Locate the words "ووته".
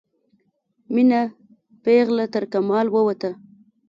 2.91-3.29